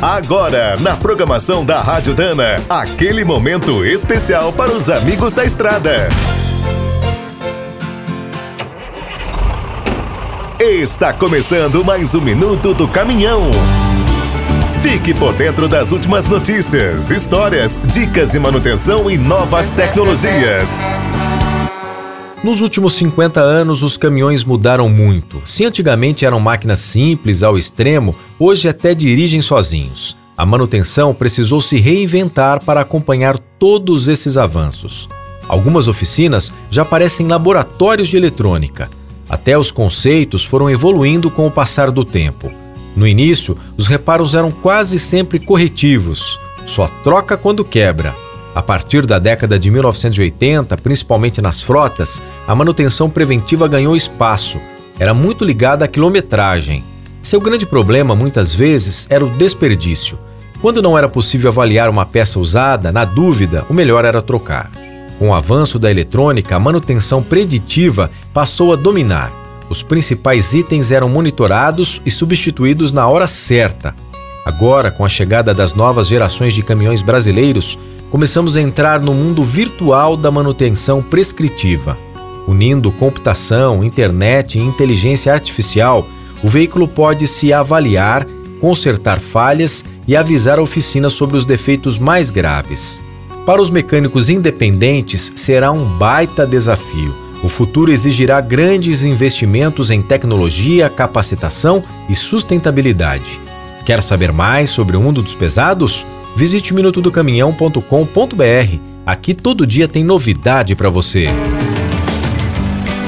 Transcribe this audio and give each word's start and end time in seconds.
Agora, 0.00 0.76
na 0.78 0.94
programação 0.94 1.64
da 1.64 1.80
Rádio 1.80 2.14
Dana, 2.14 2.62
aquele 2.68 3.24
momento 3.24 3.82
especial 3.82 4.52
para 4.52 4.70
os 4.70 4.90
amigos 4.90 5.32
da 5.32 5.42
estrada. 5.42 6.08
Está 10.60 11.14
começando 11.14 11.82
mais 11.82 12.14
um 12.14 12.20
minuto 12.20 12.74
do 12.74 12.86
caminhão. 12.86 13.50
Fique 14.82 15.14
por 15.14 15.32
dentro 15.32 15.66
das 15.66 15.92
últimas 15.92 16.26
notícias, 16.26 17.10
histórias, 17.10 17.80
dicas 17.82 18.28
de 18.28 18.38
manutenção 18.38 19.10
e 19.10 19.16
novas 19.16 19.70
tecnologias. 19.70 20.78
Nos 22.44 22.60
últimos 22.60 22.92
50 22.92 23.40
anos, 23.40 23.82
os 23.82 23.96
caminhões 23.96 24.44
mudaram 24.44 24.88
muito. 24.90 25.42
Se 25.46 25.64
antigamente 25.64 26.24
eram 26.24 26.38
máquinas 26.38 26.80
simples 26.80 27.42
ao 27.42 27.56
extremo, 27.56 28.14
hoje 28.38 28.68
até 28.68 28.94
dirigem 28.94 29.40
sozinhos. 29.40 30.16
A 30.36 30.44
manutenção 30.44 31.14
precisou 31.14 31.60
se 31.60 31.78
reinventar 31.78 32.62
para 32.62 32.82
acompanhar 32.82 33.38
todos 33.58 34.06
esses 34.06 34.36
avanços. 34.36 35.08
Algumas 35.48 35.88
oficinas 35.88 36.52
já 36.70 36.84
parecem 36.84 37.26
laboratórios 37.26 38.08
de 38.08 38.16
eletrônica. 38.16 38.90
Até 39.28 39.58
os 39.58 39.70
conceitos 39.70 40.44
foram 40.44 40.68
evoluindo 40.68 41.30
com 41.30 41.46
o 41.46 41.50
passar 41.50 41.90
do 41.90 42.04
tempo. 42.04 42.52
No 42.94 43.06
início, 43.06 43.56
os 43.76 43.86
reparos 43.86 44.34
eram 44.34 44.50
quase 44.50 44.98
sempre 44.98 45.38
corretivos, 45.38 46.38
só 46.66 46.88
troca 47.02 47.36
quando 47.36 47.64
quebra. 47.64 48.14
A 48.54 48.62
partir 48.62 49.04
da 49.04 49.18
década 49.18 49.58
de 49.58 49.70
1980, 49.70 50.76
principalmente 50.78 51.42
nas 51.42 51.62
frotas, 51.62 52.22
a 52.46 52.54
manutenção 52.54 53.10
preventiva 53.10 53.68
ganhou 53.68 53.94
espaço. 53.94 54.58
Era 54.98 55.12
muito 55.12 55.44
ligada 55.44 55.84
à 55.84 55.88
quilometragem. 55.88 56.82
Seu 57.26 57.40
grande 57.40 57.66
problema, 57.66 58.14
muitas 58.14 58.54
vezes, 58.54 59.04
era 59.10 59.24
o 59.24 59.28
desperdício. 59.28 60.16
Quando 60.62 60.80
não 60.80 60.96
era 60.96 61.08
possível 61.08 61.50
avaliar 61.50 61.90
uma 61.90 62.06
peça 62.06 62.38
usada, 62.38 62.92
na 62.92 63.04
dúvida, 63.04 63.66
o 63.68 63.74
melhor 63.74 64.04
era 64.04 64.22
trocar. 64.22 64.70
Com 65.18 65.30
o 65.30 65.34
avanço 65.34 65.76
da 65.76 65.90
eletrônica, 65.90 66.54
a 66.54 66.60
manutenção 66.60 67.24
preditiva 67.24 68.12
passou 68.32 68.72
a 68.72 68.76
dominar. 68.76 69.32
Os 69.68 69.82
principais 69.82 70.54
itens 70.54 70.92
eram 70.92 71.08
monitorados 71.08 72.00
e 72.06 72.12
substituídos 72.12 72.92
na 72.92 73.08
hora 73.08 73.26
certa. 73.26 73.92
Agora, 74.44 74.92
com 74.92 75.04
a 75.04 75.08
chegada 75.08 75.52
das 75.52 75.74
novas 75.74 76.06
gerações 76.06 76.54
de 76.54 76.62
caminhões 76.62 77.02
brasileiros, 77.02 77.76
começamos 78.08 78.56
a 78.56 78.62
entrar 78.62 79.00
no 79.00 79.12
mundo 79.12 79.42
virtual 79.42 80.16
da 80.16 80.30
manutenção 80.30 81.02
prescritiva. 81.02 81.98
Unindo 82.46 82.92
computação, 82.92 83.82
internet 83.82 84.60
e 84.60 84.62
inteligência 84.62 85.32
artificial, 85.32 86.06
o 86.42 86.48
veículo 86.48 86.86
pode 86.86 87.26
se 87.26 87.52
avaliar, 87.52 88.26
consertar 88.60 89.20
falhas 89.20 89.84
e 90.06 90.16
avisar 90.16 90.58
a 90.58 90.62
oficina 90.62 91.10
sobre 91.10 91.36
os 91.36 91.44
defeitos 91.44 91.98
mais 91.98 92.30
graves. 92.30 93.00
Para 93.44 93.62
os 93.62 93.70
mecânicos 93.70 94.28
independentes, 94.28 95.32
será 95.36 95.70
um 95.70 95.84
baita 95.98 96.46
desafio. 96.46 97.14
O 97.42 97.48
futuro 97.48 97.92
exigirá 97.92 98.40
grandes 98.40 99.02
investimentos 99.02 99.90
em 99.90 100.02
tecnologia, 100.02 100.88
capacitação 100.88 101.82
e 102.08 102.14
sustentabilidade. 102.14 103.40
Quer 103.84 104.02
saber 104.02 104.32
mais 104.32 104.70
sobre 104.70 104.96
o 104.96 105.00
mundo 105.00 105.22
dos 105.22 105.34
pesados? 105.34 106.04
Visite 106.34 106.74
minutodocaminhão.com.br. 106.74 108.78
Aqui 109.06 109.32
todo 109.32 109.66
dia 109.66 109.86
tem 109.86 110.02
novidade 110.02 110.74
para 110.74 110.90
você. 110.90 111.28